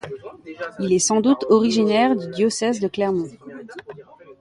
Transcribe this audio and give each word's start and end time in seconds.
Il 0.79 0.93
est 0.93 0.97
sans 0.97 1.21
doute 1.21 1.45
originaire 1.49 2.15
du 2.15 2.27
diocèse 2.29 2.79
de 2.79 2.87
Clermont. 2.87 3.29